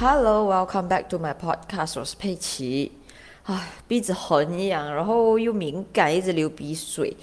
[0.00, 1.98] Hello, welcome back to my podcast。
[1.98, 2.92] 我是佩奇。
[3.46, 7.16] 唉，鼻子很痒，然后又敏感，一直流鼻水。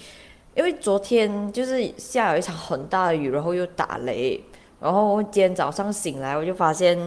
[0.54, 4.38] 因为昨天就是下了一场很大的雨，然后又打雷，
[4.78, 6.98] 然后今天早上醒来，我就发现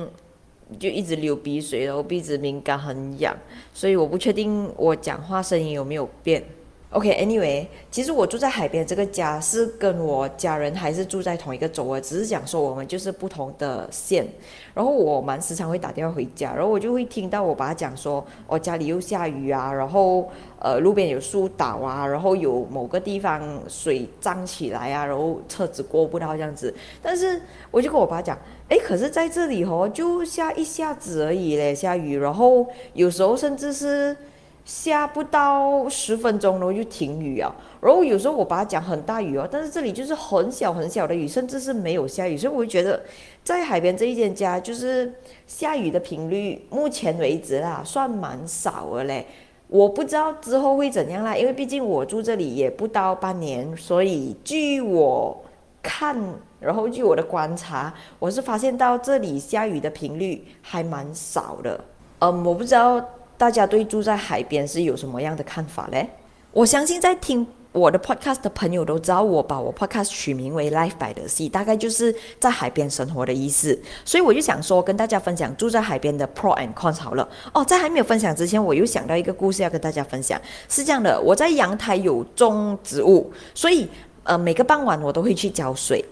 [0.80, 3.38] 就一直流鼻水，然后鼻子敏感很痒，
[3.72, 6.44] 所以我不确定我讲话声音有没有变。
[6.92, 14.26] OK，Anyway，其实我住在海边这个家是跟我家人还是住在同一个州啊，只是讲说我们就是不同的县。
[14.74, 26.74] 然后我蛮时常会打电话回家，然后我就会听到我爸讲说，我家里又下雨啊，然后呃路边有树倒啊，然后有某个地方水涨起来啊，然后车子过不到这样子。
[27.04, 28.36] 但是我就跟我爸讲，
[28.68, 34.18] 哎，可是在这里哦，就下一下子而已嘞，下雨，然后有时候甚至是。
[34.66, 37.54] 下不到十分钟，然后就停雨啊。
[37.82, 42.38] 然后有时候我把它讲很大雨哦，但是这里就是很小很小的雨，甚至是没有下雨。
[42.38, 43.02] 所以我觉得，
[43.44, 45.14] 在海边这一间家，就是
[45.48, 49.26] 下雨的频率，目前为止啦，算蛮少的嘞。
[49.68, 55.42] 我不知道之后会怎样啦，因为毕竟我住这里也不到半年，所以据我
[55.82, 56.16] 看，
[56.60, 61.80] 然后据我的观察，我是发现到这里下雨的频率还蛮少的。
[62.20, 63.02] 嗯，我不知道。
[63.40, 66.06] 大家对住在海边是有什么样的看法嘞？
[66.52, 73.80] 我相信在听我的 podcast 的朋友都知道，我把我 podcast 取名为 Life by the Sea，大概就是在海边生活的意思。
[74.04, 77.26] 所以我就想说，跟大家分享住在海边的 pro and cons 好了。
[77.54, 80.38] 哦，在还没有分享之前，我又想到一个故事要跟大家分享。
[80.68, 83.88] 是这样的，我在阳台有种植物，所以
[84.24, 86.04] 呃每个傍晚我都会去浇水。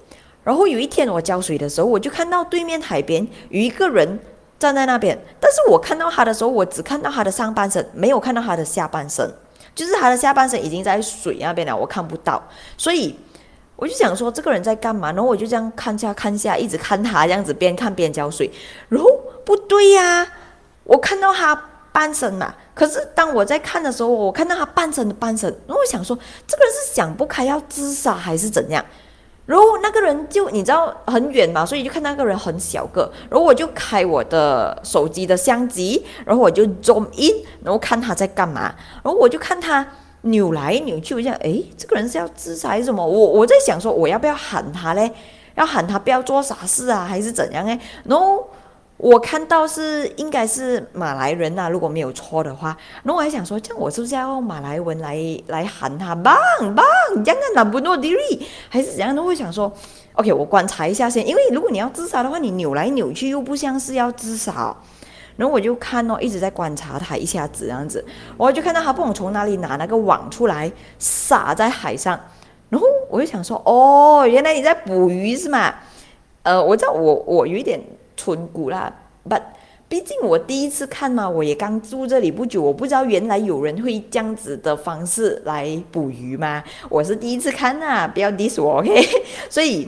[0.45, 4.17] 然后有一天我浇水的时候，我就看到对面海边有一个人。
[4.59, 9.31] 站在那边，但是我看到他的时候，我只看到他的上半身，没有看到他的下半身，
[9.75, 12.41] 就是他的下半身已经在水那边了，我看不到，
[12.77, 13.15] 所以
[13.75, 15.11] 我就想说这个人在干嘛？
[15.11, 18.51] 然后我就这样看下看下，一直看他这样子，边看边浇水。
[18.89, 19.07] 然后
[19.45, 20.27] 不对呀，
[20.83, 21.55] 我看到他
[21.91, 26.17] 半身嘛，可是当我在看的时候，我看到他半身的半身，然后我想说
[26.47, 28.83] 这个人是想不开要自杀还是怎样？
[29.47, 33.11] 然后那个人就你知道很远嘛，所以就看那个人很小个。
[33.27, 38.63] 然后我就开我的手机的相机，然后我就 zoom in，然后看他在干嘛。
[39.01, 39.87] 然后我就看他
[40.21, 43.03] 扭来扭去，我想，诶，这个人是要自杀还是什么？
[43.03, 45.11] 我我在想说，我要不要喊他嘞？
[45.55, 47.79] 要喊他不要做傻事啊，还是怎样诶？
[48.03, 48.47] 然后。
[48.97, 55.15] 我看到是应该是马来人呐，如果没有错的话，那我还想说，这样我是不是要用马来文来
[55.45, 56.35] 来喊他棒
[56.75, 56.83] 棒，
[57.23, 58.19] 这样那不诺迪瑞，
[58.69, 59.15] 还是怎样？
[59.15, 59.71] 都会想说
[60.13, 64.75] ，OK，我观察一下先，因为如果你要自杀的话，你扭来扭去又不像是要自杀。
[65.35, 68.03] 然后我就看哦，一直在观察他一下子这样子，
[68.35, 72.19] 我就看到他不懂从哪里拿那个网出来撒在海上，
[72.69, 75.71] 然后我就想说，哦，原来你在捕鱼是吗？
[76.41, 77.79] 呃，我知道我我有一点。
[78.17, 78.93] 纯骨啦
[79.29, 79.41] ，but
[79.87, 89.07] 毕竟我第一次看嘛，我也刚住这里不久，我不知道原来有人会这样子的方式来捕鱼嘛，我是第一次看呐，不要 diss 我，OK？
[89.49, 89.87] 所以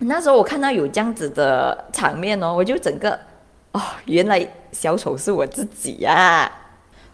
[0.00, 3.18] 那时候我看到有这样子的场面哦，我就整个
[3.72, 6.52] 哦，原来小丑是我自己呀，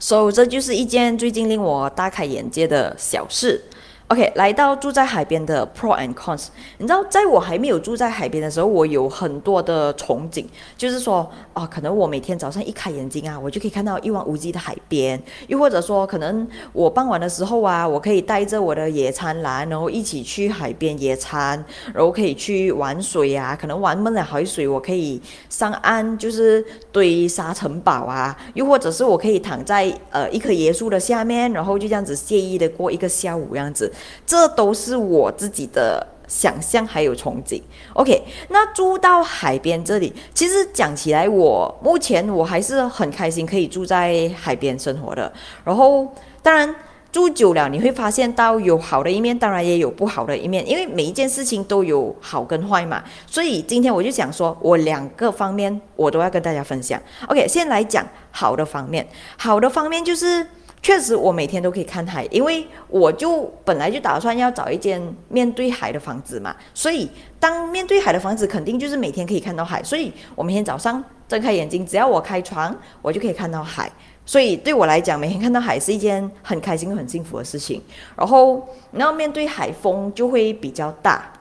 [0.00, 3.62] 所以这就是一件最近令我大开眼界的小事。
[4.12, 10.44] OK，来到住在海边的 Pro and Cons，你知道，在我还没有住在海边的时候，我有很多的憧憬，
[10.76, 25.18] 就是说，啊，可能我每天早上一开眼睛啊，我就可以看到一望无际的海边，又或者说，可能我傍晚的时候啊，我可以带着我的野餐篮，然后一起去海边野餐，然后可以去玩水啊，可能玩闷了海水，我可以
[25.48, 26.62] 上岸，就是
[26.92, 33.90] 堆沙城堡啊，又或者是我可以躺在呃一棵椰树的下面，然后就这样子惬意的过一个下午这样子。
[34.26, 37.60] 这都是我自己的想象还有憧憬。
[37.94, 45.30] OK，那住到海边这里，其实讲起来，我目前我还是很开心可以住在海边生活的。
[45.64, 46.08] 然后，
[46.42, 46.74] 当然
[47.10, 53.04] 住久了，你会发现到有好的一面，当然也有不好的一面，因为每一件事情都有好跟坏嘛。
[53.26, 56.98] 所以今天我就想说，我两个方面我都要跟大家分享。
[57.28, 59.06] OK，先来讲好的方面，
[59.36, 60.46] 好的方面就是。
[60.82, 67.08] 确实，我每天都可以看海，因为我就本来就打算要找一间面对海的房子嘛，所以
[67.38, 69.80] 当面对海的房子，肯定就是每天可以看到海。
[69.84, 73.88] 所以我每天早上睁开眼睛，只要我开窗，我就可以看到海。
[74.26, 77.80] 所以对我来讲，每天看到海是一件很开心、很幸福的事情。
[78.16, 81.32] 然后，然后面对海风就会比较大，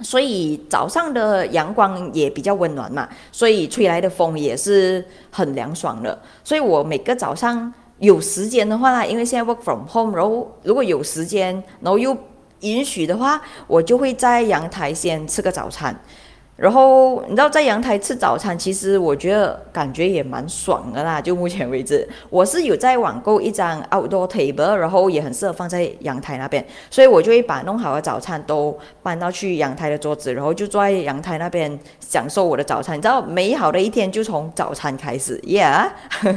[0.00, 6.20] 所以早上的阳光也比较温暖嘛，所以吹来的风也是很凉爽的。
[6.44, 7.72] 所以我每个早上。
[7.98, 12.16] 有时间的话啦，因为现在 work from home，然后如果有时间，然后又
[12.60, 15.98] 允许的话，我就会在阳台先吃个早餐。
[16.58, 21.20] 然后你知道在阳台吃早餐，其实我觉得感觉也蛮爽的啦。
[21.20, 32.98] 就目前为止，我是有在网购一张 outdoor table，然后也很适合放在阳台那边，所以我就会把弄好的早餐都搬到去阳台的桌子，然后就坐在阳台那边享受我的早餐。
[32.98, 35.88] 你知道，美好的一天就从早餐开始，yeah。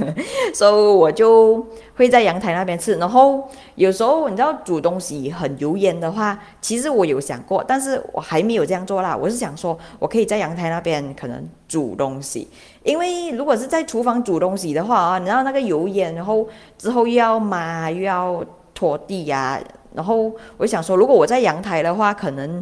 [0.53, 1.65] 所以我就
[1.95, 2.94] 会在阳台那边吃。
[2.97, 3.50] 然后
[3.81, 9.17] 有时候你知道煮东西很油烟的话，其实我有想过，但是我还没有这样做啦。
[9.17, 10.11] 我是想说我。
[10.11, 12.45] 可以在阳台那边可能煮东西，
[12.83, 16.45] 因为如果是在厨房煮东西的话啊，你知道那个油烟，然后
[16.77, 18.43] 之后又要抹又要
[18.73, 19.57] 拖地呀，
[19.93, 22.61] 然后我想说，如果我在阳台的话，可能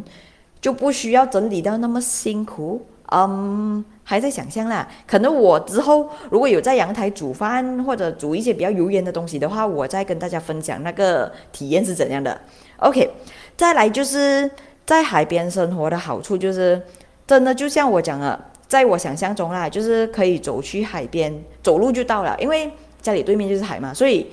[0.60, 2.80] 就不需要整理到那么辛苦。
[3.10, 12.40] 嗯，还在想象啦，可能我之后如果有在阳台煮饭或者煮一些比较油烟的东西的话，我再跟大家分享那个体验是怎样的。
[12.78, 13.10] OK，
[13.56, 14.50] 再来就是
[14.86, 16.80] 在海边生活的好处就是。
[17.26, 21.32] 真的就像我讲了，在我想象中啦，就是可以走去海边，
[21.62, 22.68] 走路就到了，因为
[23.00, 23.94] 家里对面就是海嘛。
[23.94, 24.26] 所以，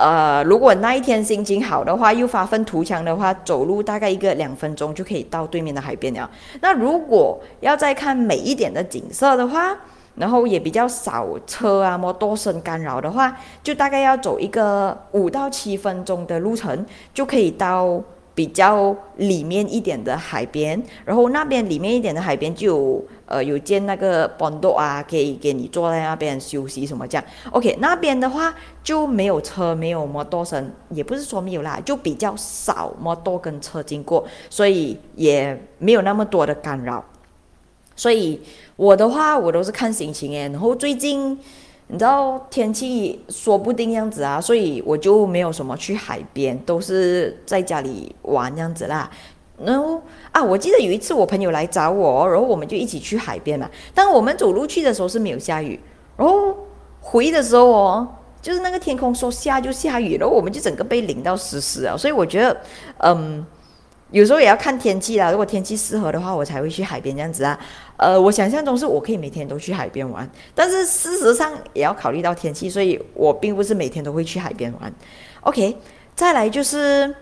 [0.00, 6.30] 呃，如果那一天心情好的话，又发愤图强的话，走路大概一个两分钟就可以到对面的海边了。
[6.62, 9.76] 那如果要再看美一点的景色的话，
[10.16, 18.02] 然后也比较少车啊、摩托声干扰的话，就大概要走一个五到七分钟的路程，就可以到。
[18.40, 27.24] 比较里面一点的海边，然后那边里面一点的海边就有呃有建那个板凳啊，可以给你坐在那边休息什么这样。
[27.50, 37.04] OK，那边的话就没有车，没有摩托车，也不是说没有啦，就比较少摩托跟车经过，所以也没有那么多的干扰。
[37.94, 38.40] 所以
[38.76, 41.38] 我的话，我都是看心情诶，然后最近。
[41.90, 49.10] 你知道天气说不定样子啊，所以我就没有什么去海边，都是在家里玩这样子啦。
[49.62, 50.00] 然后
[50.30, 53.68] 啊，我记得有一次我朋友来找我，然后我们就一起去海边嘛。
[53.92, 55.78] 当我们走路去的时候是没有下雨，
[56.16, 56.56] 然后
[57.00, 58.08] 回的时候哦，
[58.40, 61.96] 就是那个天空说下就下雨，然后我们就整个被淋到湿湿啊。
[61.96, 62.56] 所以我觉得，
[62.98, 63.44] 嗯。
[64.12, 67.56] 有时候也要看天气啦，如果天气适合的话，我才会去海边这样子啊。
[68.00, 74.90] 呃，我想象中是我可以每天都去海边玩，但是事实上也要考虑到天气，所以我并不是每天都会去海边玩。
[75.42, 75.76] OK，
[76.14, 77.14] 再来就是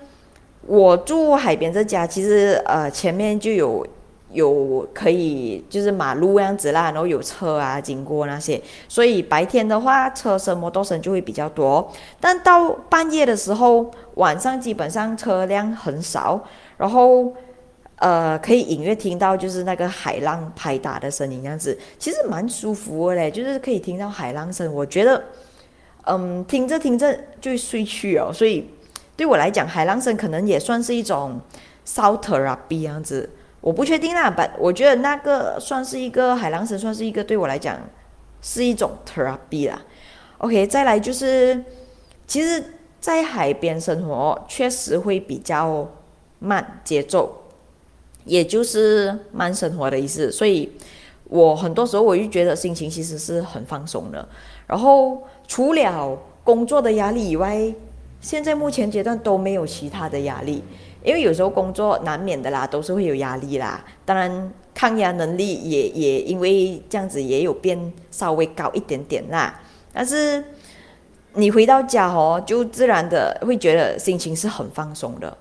[0.62, 3.84] 我住海边这家，其实呃前面就有
[4.30, 16.40] 有可以就是马路样子啦，然后有车啊经过那些，所以白天的话车声、摩托声就会比较多，但到半夜的时候，晚上基本上车辆很少。
[16.76, 17.32] 然后，
[17.98, 24.72] 呃，可以隐约听到就是那个海浪拍打的声音，样子其实蛮舒服的嘞，就是可以听到海浪声。
[24.72, 25.22] 我觉得，
[26.04, 28.30] 嗯，听着听着就睡去哦。
[28.32, 28.70] 所以
[29.16, 31.40] 对我来讲，海浪声可能也算是一种
[31.84, 33.28] sound therapy 样子。
[33.60, 37.76] 我不确定啦，but 我觉得那个算是一个海浪声，算是一个对我来讲
[38.40, 39.82] 是一种 therapy 啦。
[40.38, 41.64] OK，再来就是，
[42.28, 42.62] 其实，
[43.00, 45.88] 在海边生活确实会比较。
[46.40, 47.37] 慢节奏，
[48.28, 50.30] 也就是慢生活的意思。
[50.30, 50.70] 所以，
[51.24, 54.28] 我很多时候我就觉得心情其实是很放松的。
[54.66, 57.74] 然后，除了工作的压力以外，
[58.20, 60.62] 现在目前阶段都没有其他的压力。
[61.04, 63.82] 因为有时候工作难免的啦，都是会有压力啦。
[64.04, 69.60] 当然，抗压能力也也因为这样子也有变稍微高一点点啦。
[69.92, 70.42] 但是，
[71.34, 75.34] 你回到家哦，就自然的会觉得心情是很放松的。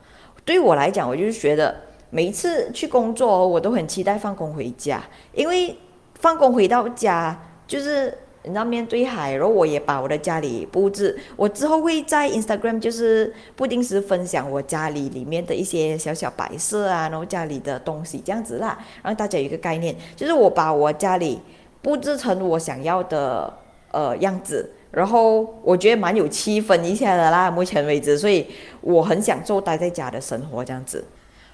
[0.45, 1.75] 对我来讲，我就是觉得
[2.09, 5.77] 每一次去工作，我都很期待放工回家，因为
[6.19, 7.37] 放工回到家
[7.67, 21.41] 就是你知道面对海，然后我也把我的家里布置，我之后会在 Instagram 就是不定时分享我家里里面的一些小小摆设啊，然后家里的东西这样子啦，让大家有一个概念，就是我把我家里
[21.81, 23.53] 布置成我想要的
[23.91, 24.71] 呃样子。
[24.89, 28.47] 然后我觉得蛮有气氛一下的啦，目前为止，所以
[28.79, 31.03] 我很享受待在家的生活这样子。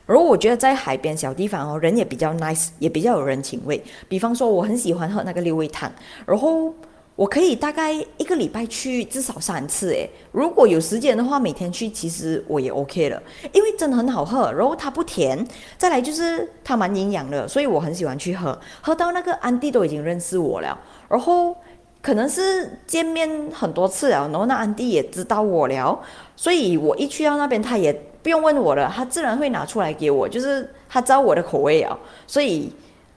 [0.06, 3.82] 然后我觉得在海边小地方哦，人也比较 nice，也比较有人情味。
[4.08, 5.92] 比方说，我很喜欢喝那个六味汤，
[6.26, 6.74] 然后
[7.16, 10.10] 我可以大概一个礼拜去至少三次诶。
[10.32, 13.22] 如果有时间的话，每天去其实我也 OK 了，
[13.54, 18.60] 因为真的很好喝，然后它不甜，再来就是它蛮营养的，所以我很喜欢去喝。
[18.82, 20.78] 喝到那个安迪都已经认识我了，
[21.10, 21.56] 然后。
[22.02, 25.98] 可能是见面很多次了，然后那安迪也知道我了，
[26.36, 32.72] 所以我一去到那边，他也不用问我了，他自然会拿出来给我，就是他知道我的口味啊，所以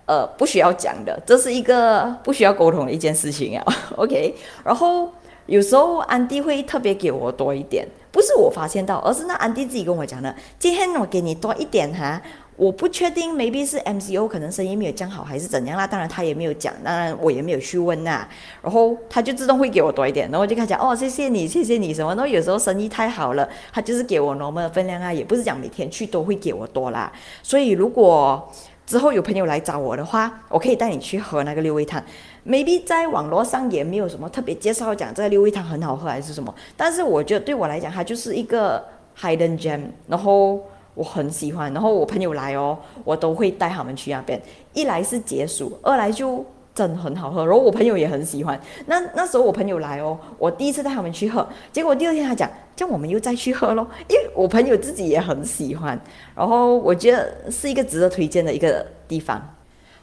[0.04, 3.64] 呃不需要讲的，这是一个不需要沟通的一件事情啊。
[3.96, 4.34] OK，
[4.64, 5.08] 然后
[5.46, 10.34] 有时候安迪会特别给我多一点，不是我发现到，而是那安迪自己跟我讲的。
[10.58, 12.20] 今天我给你多一点哈，
[12.56, 15.86] 我不确定，maybe 是 MCO 可能生意没有讲好还是怎样啦。
[15.86, 18.26] 当然他也没有讲，当然我也没有去问呐。
[18.62, 22.14] 然后他就自动会给我多一点，然后我就跟他讲哦，谢谢你，谢谢你什么。
[22.14, 27.12] 然后有时候生意太好了，他就是给我 normal 的分量啊，也不是讲每天去都会给我多啦。
[27.42, 28.50] 所以如果
[28.86, 32.02] 之后有朋友来找我的话，我可以带你去喝那个六味汤。
[32.46, 38.82] maybe 在网络上也没有什么特别介绍讲这个六味汤很好喝还是什么，但是我觉得对我来讲，它就是一个
[39.20, 40.60] hidden gem，然后
[40.96, 44.40] 我很喜欢，然后我朋友来哦，我都会带他们去那边。
[44.72, 48.58] 一来是解暑，二来就真很好喝，然后我朋友也很喜欢。
[48.86, 56.00] 那那时候我朋友来哦，我第一次带他们去喝，结果第二天他讲，叫我们又再去喝咯，因为我朋友自己也很喜欢，
[56.34, 59.55] 然后我觉得是一个值得推荐的一个地方。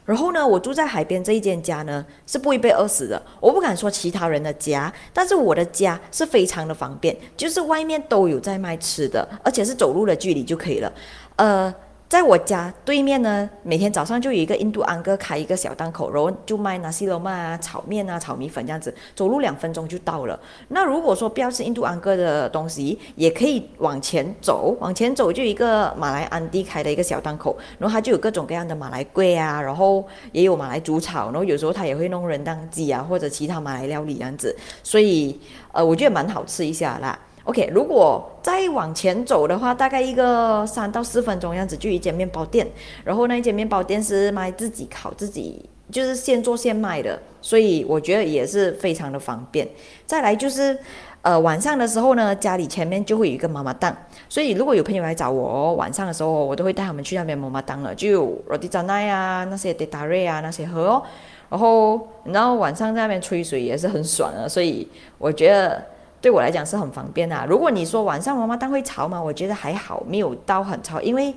[0.06, 3.22] 然后呢，我住在海边这一间家呢，是不会被饿死的。
[3.40, 10.92] 我不敢说其他人的家，但是我的家是非常的方便，就是外面都有在卖吃的，而且是走路的距离就可以了。
[11.38, 11.74] 呃。
[12.14, 20.40] 在我家对面呢，每天早上就有一个印度安哥开一个小档口，然后就卖那西罗曼啊、炒面啊、炒米粉这样子，走路两分钟就到了。
[20.68, 35.42] 那如果说不要吃印度安哥的东西，也可以往前走，往前走就一个马来安迪开的一个小档口，然后他就有各种各样的马来贵啊，然后也有马来煮炒，然后有时候他也会弄人当鸡啊或者其他马来料理这样子，所以
[35.72, 37.18] 呃，我觉得蛮好吃一下啦。
[37.46, 42.66] OK，如果再往前走的话，大概一个三到四分钟样子，就一间面包店。
[43.04, 49.68] 然后那一间面包店是卖自己烤、自己就是现做现卖的，所以我觉得也是非常的方便。
[50.06, 50.78] 再来就是，
[51.22, 53.94] 呃，晚上的时候呢，家里前面就会有一个妈妈档，
[54.30, 61.04] 所以如果有朋友来找我，晚上的时候我都会带他们去那边妈妈档了，就有罗迪扎奈啊，那些德达瑞啊那些喝哦。
[61.50, 65.86] 然后然后晚上在那边吹水也是很爽的，所以我觉得。
[66.24, 67.46] 对我来讲是很方便啊。
[67.46, 69.22] 如果你说晚上妈妈档会吵吗？
[69.22, 71.36] 我觉得还好，没有到很吵，因为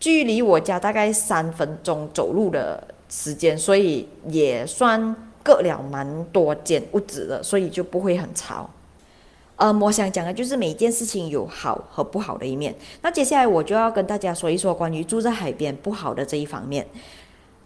[0.00, 8.70] 距离我家大概三分钟走路的时间，所以也算隔了蛮多间屋子的，所以就不会很吵。
[9.56, 12.74] 嗯，我想讲的就是每一件事情有好和不好的一面。
[13.02, 16.86] 那接下来我就要跟大家说一说关于住在海边不好的这一方面，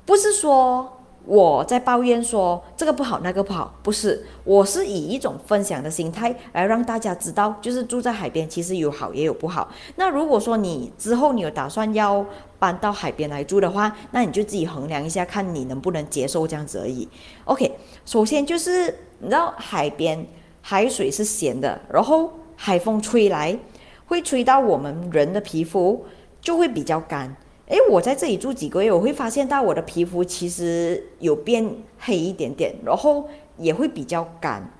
[0.05, 0.96] 不是说。
[1.27, 9.69] 我在抱怨说这个不好那个不好，不是，我是以一种分享的心态来让大家知道，就是住在海边其实有好也有不好。
[9.97, 12.25] 那如果说你之后你有打算要
[12.61, 17.09] 搬到海边来住的话，那你就自己衡量一下，看你能不能接受这样子而已。
[17.45, 17.73] OK，
[18.05, 18.87] 首先就是
[19.19, 20.25] 你知道海边
[20.63, 23.59] 海水是咸的，然后海风吹来
[24.07, 26.07] 会吹到我们人的皮肤
[26.41, 27.37] 就会比较干。
[27.69, 31.69] 诶，我在这里住几个月，我会发现到我的皮肤其实有变
[31.99, 34.71] 黑一点点，然后也会比较干，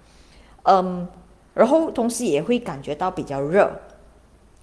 [0.63, 1.09] 嗯，
[1.55, 3.71] 然后同时也会感觉到比较热。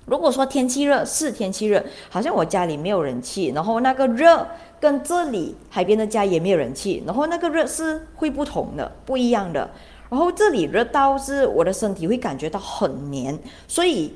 [0.06, 4.48] 如果说天气热是天气热，好像我家里没有人气，然后那个热
[4.80, 9.70] 跟这里海边的家也没有人气，然后那个热是会不同的，不一样的。
[10.10, 13.38] 然后这里热到是我的身体会感觉到很黏，
[13.68, 14.14] 所以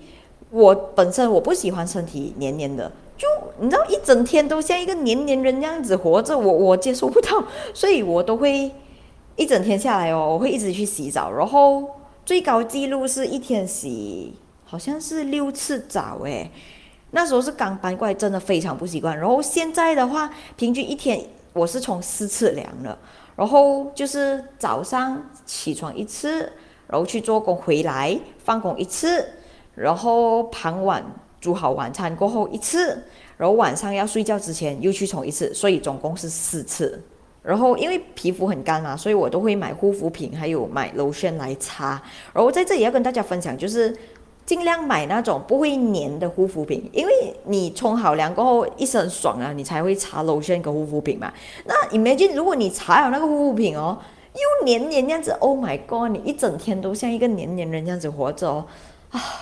[0.50, 2.90] 我本身我不喜欢身体黏黏的。
[3.18, 3.28] 就
[3.60, 7.44] 你知道，一整天都像一个黏黏人那样子活着，我我接受不到，
[7.74, 8.72] 所以我都会
[9.36, 11.84] 一整天下来哦，我会一直去洗澡，然后
[12.24, 16.52] 最高记录是一天洗好像是六次澡诶，
[17.12, 19.18] 那时候是刚搬过来，真的非常不习惯。
[19.18, 21.20] 然后现在的话，平均一天
[21.54, 22.96] 我是从四次量了，
[23.36, 26.52] 然后就是早上起床一次，
[26.86, 29.28] 然后去做工回来放工一次，
[29.74, 31.04] 然后傍晚。
[31.40, 33.02] 煮好晚餐过后一次，
[33.38, 37.02] 然后晚上要睡觉之前又去冲一次，所以总共是四次。
[37.44, 42.02] 然后因为皮肤很干嘛，所以我都会买护肤品，还有买 lotion 来擦。
[42.34, 43.96] 然后在这里要跟大家分享，就是
[44.46, 51.32] 尽量买那种不会黏的护肤品，因为你冲好凉过后一身爽啊，你才会擦 lotion 跟护肤品嘛。
[51.66, 53.98] 那 imagine 如果你擦了那个护肤品哦，
[54.34, 58.66] 又黏黏这样子，Oh my god，你一整天都像一个黏黏人这样子活着哦。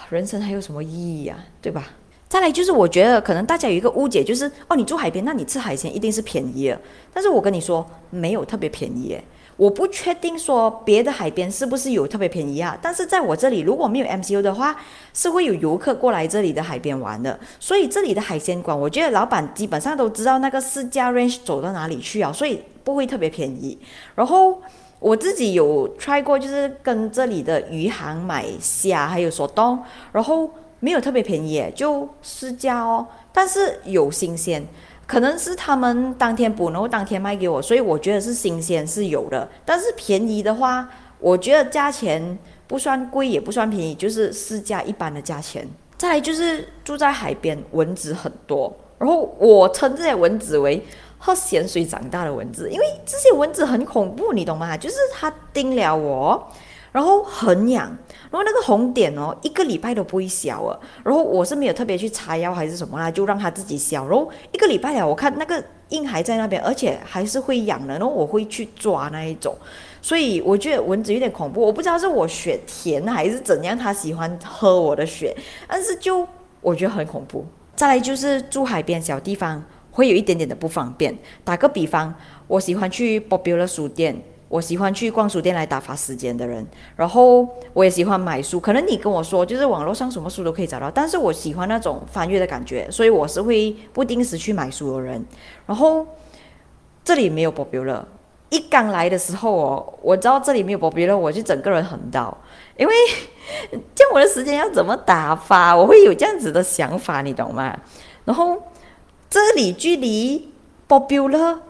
[0.09, 1.37] 人生还有什么意义呀？
[1.61, 1.87] 对吧？
[2.27, 6.81] 再来就是，我觉得可能大家有一个误解，就是哦，你住海边，那你吃海鲜一定是便宜的。
[7.13, 9.23] 但是我跟你说，没有特别便宜诶。
[9.57, 12.77] 我不确定说别的海边是不是有特别便宜啊？
[12.81, 14.75] 但是在我这里，如果没有 MCU 的话，
[15.13, 17.39] 是会有游客过来这里的海边玩的。
[17.59, 23.77] 所以这里的海鲜馆，我觉得老板基本上都知道那个市价 range 走到哪里去啊，所以不会特别便宜。
[24.15, 24.59] 然后。
[25.05, 29.77] 我自己有 try 过，就是跟这里的鱼行买虾，还有索东，
[30.11, 34.65] 然后没有特别便宜，就市价哦，但是有新鲜，
[35.05, 39.47] 可能是他们当天捕，然后当天卖给我，所以我觉得是新鲜是有的。
[39.63, 42.35] 但是便宜的话，我觉得价钱
[42.65, 45.67] 不算贵也不算便宜，就是市价一般的价钱。
[45.99, 50.83] 再来就是住在海边，蚊子很多，然后我称这些蚊子为
[51.25, 54.77] 喝咸水长大的蚊子，因为这些蚊子很恐怖，你懂吗？
[54.77, 56.47] 就是它叮了我，
[56.91, 57.87] 然后很痒，
[58.29, 60.77] 然后那个红点哦，一个礼拜都不会消啊。
[61.03, 64.05] 然后我是没有特别去擦药还是什么啦，就让它自己消。
[64.07, 69.57] 然后一个礼拜了，我看那个印还在那边，而且还是会痒的，然后我会去抓那一种。
[70.03, 75.35] 所以我觉得蚊子有点恐怖，我不知道是我血甜还是怎样，它喜欢喝我的血，
[75.67, 76.27] 但是就
[76.61, 77.43] 我觉得很恐怖。
[77.75, 79.61] 再来就是住海边小地方，
[79.95, 81.17] 会有一点点的不方便。
[81.43, 82.13] 打个比方，
[82.45, 84.15] 我喜欢去 popular 书店，
[84.47, 86.63] 我喜欢去逛书店来打发时间的人，
[86.95, 88.59] 然后我也喜欢买书。
[88.59, 95.25] 可能你跟我说，就是网络上什么书都可以找到，但是我喜欢那种翻阅的感觉，所以我是会不定时去买书的人。
[95.65, 96.05] 然后
[97.03, 98.03] 这里没有 popular。
[98.51, 102.37] 一刚来的时候哦，我知道这里没有保镖了，我就整个人很到，
[102.77, 102.93] 因为
[103.93, 105.75] 这样我的时间要怎么打发？
[105.75, 107.75] 我会有这样子的想法，你懂吗？
[108.23, 108.55] 然后
[109.35, 110.47] 这里距离
[110.87, 111.61] 保镖了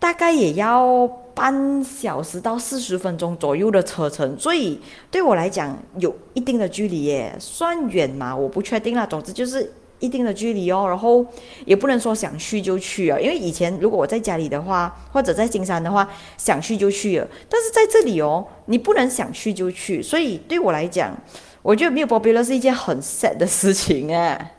[0.00, 4.80] 大概也要半小时到四十分钟左右的车程，所以
[5.12, 8.34] 对我来讲有一定的距离耶，算远吗？
[8.34, 9.06] 我不确定啦。
[9.06, 9.72] 总之就是。
[10.00, 11.24] 一定的距离哦，然后
[11.64, 16.06] 也不能说想去就去啊，因为以前如果我在家里的话，或者在金山的话，
[16.36, 17.28] 想去就去了。
[17.48, 21.16] 但是在这里哦，你不能想去就去，所以对我来讲，
[21.62, 24.50] 我觉得没有波比勒是一件很 sad 的事情啊。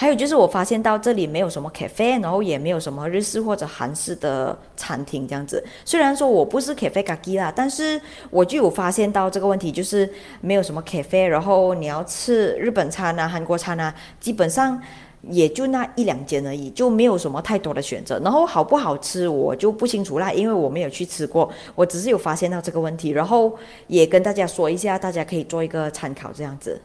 [0.00, 5.62] 还有就是，我发现到这里没有什么 cafe，然后也没有什么日式或者韩式的餐厅这样子。
[5.84, 14.80] 虽然说我不是 cafe 咖喱啦，但是我就有发现到这个问题，就是没有什么 cafe，然后你要吃日本餐啊、韩国餐啊，基本上
[15.28, 18.18] 也就那一两间而已，就没有什么太多的选择。
[18.20, 23.54] 然后好不好吃我就不清楚啦，因为我没有去吃过，我只是有发现到这个问题，然后
[23.86, 26.80] 也跟大家说一下，大家可以做一个参考这样子。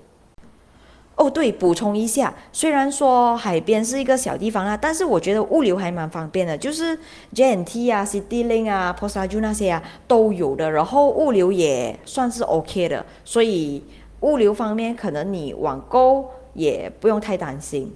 [1.15, 6.98] 哦，对，补充一下，虽然说海边是一个小地方啦，但是我觉得物流还蛮方便的，就是
[7.33, 13.81] JNT 啊、CityLink 啊、p o s t a j u 那些啊都有的，然后物流也算是 OK 的，所以
[14.20, 17.96] 物流方面可能你网购也不用太担心。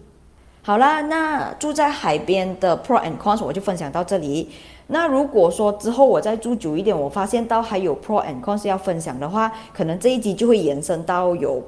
[0.62, 4.50] 好啦，那住在海边的 Pro and Cons 我就分享到这里。
[4.88, 11.62] 那如果说之后我再住久一点，我发现到还有 Pro and Cons 要分享的话，可能这一集就会延伸到有。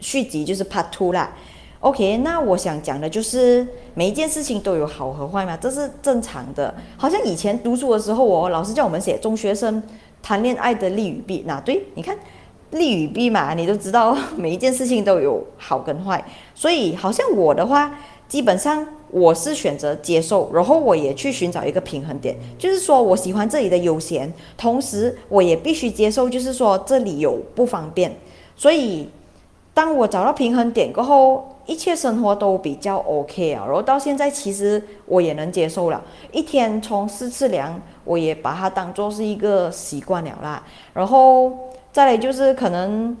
[0.00, 1.32] 续集就是 Part Two 啦
[1.80, 6.74] ，OK，那我想讲的就是每一件事情都有好和坏嘛，这是正常的。
[6.96, 9.82] 好像以前读书的时候，我老师叫我们写中学生
[10.22, 12.16] 谈恋爱的利与弊，那对，你看
[12.70, 16.22] 利与弊嘛，你都知道每一件事情都有好跟坏。
[16.54, 28.14] 所以好像我的话，基本上我是选择接受，然后我也去寻找一个平衡点，就是说我喜欢这里的悠闲，同时我也必须接受，就是说这里有不方便，
[28.56, 29.08] 所以。
[29.74, 33.64] 当我找到平衡点过后，一切生活都比较 OK 啊。
[33.66, 36.00] 然后到现在，其实我也能接受了。
[36.30, 40.62] 一天冲四次凉，我也把它当做是一个习惯了啦。
[40.92, 41.52] 然后
[41.90, 43.16] 再来就是可能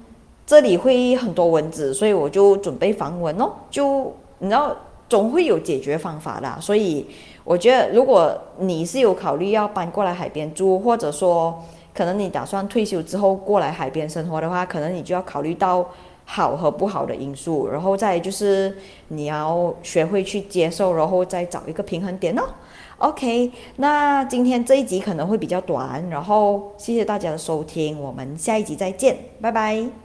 [0.46, 3.50] 这里会很多蚊子，所以我就准备防蚊哦。
[3.68, 4.76] 就你知道，
[5.08, 6.60] 总会有解决方法的。
[6.60, 7.04] 所以
[7.42, 11.60] 我觉得，如果你是有考虑要搬过来海边住，或者说
[11.92, 15.84] 可能你打算退休之后过来海边生活的话，可能你就要考虑到。
[16.24, 18.76] 好和不好的因素，然后再就是
[19.08, 22.42] 你要学会去接受，然后再找一个平衡点哦。
[22.98, 30.03] OK，那今天这一集可能会比较短，然后谢谢大家的收听，我们下一集再见，拜拜。